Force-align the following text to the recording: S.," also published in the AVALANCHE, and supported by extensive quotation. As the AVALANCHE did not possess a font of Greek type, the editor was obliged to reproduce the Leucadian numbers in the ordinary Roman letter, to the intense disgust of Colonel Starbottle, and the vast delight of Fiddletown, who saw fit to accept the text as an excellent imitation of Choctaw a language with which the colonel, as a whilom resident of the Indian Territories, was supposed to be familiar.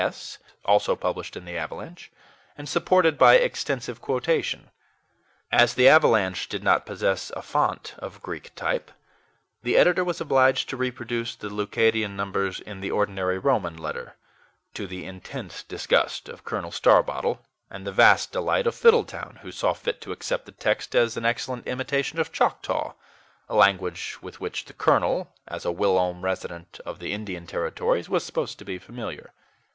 S.," 0.03 0.39
also 0.65 0.95
published 0.95 1.37
in 1.37 1.45
the 1.45 1.55
AVALANCHE, 1.59 2.09
and 2.57 2.67
supported 2.67 3.19
by 3.19 3.35
extensive 3.35 4.01
quotation. 4.01 4.71
As 5.51 5.75
the 5.75 5.87
AVALANCHE 5.87 6.49
did 6.49 6.63
not 6.63 6.87
possess 6.87 7.29
a 7.35 7.43
font 7.43 7.93
of 7.99 8.19
Greek 8.19 8.49
type, 8.55 8.89
the 9.61 9.77
editor 9.77 10.03
was 10.03 10.19
obliged 10.19 10.67
to 10.69 10.75
reproduce 10.75 11.35
the 11.35 11.49
Leucadian 11.51 12.15
numbers 12.15 12.59
in 12.59 12.81
the 12.81 12.89
ordinary 12.89 13.37
Roman 13.37 13.77
letter, 13.77 14.15
to 14.73 14.87
the 14.87 15.05
intense 15.05 15.61
disgust 15.61 16.27
of 16.27 16.43
Colonel 16.43 16.71
Starbottle, 16.71 17.37
and 17.69 17.85
the 17.85 17.91
vast 17.91 18.31
delight 18.31 18.65
of 18.65 18.73
Fiddletown, 18.73 19.41
who 19.43 19.51
saw 19.51 19.71
fit 19.73 20.01
to 20.01 20.11
accept 20.11 20.47
the 20.47 20.51
text 20.51 20.95
as 20.95 21.15
an 21.15 21.25
excellent 21.25 21.67
imitation 21.67 22.19
of 22.19 22.31
Choctaw 22.31 22.93
a 23.47 23.53
language 23.53 24.17
with 24.19 24.41
which 24.41 24.65
the 24.65 24.73
colonel, 24.73 25.31
as 25.47 25.63
a 25.63 25.71
whilom 25.71 26.23
resident 26.23 26.79
of 26.87 26.97
the 26.97 27.13
Indian 27.13 27.45
Territories, 27.45 28.09
was 28.09 28.23
supposed 28.23 28.57
to 28.57 28.65
be 28.65 28.79
familiar. 28.79 29.31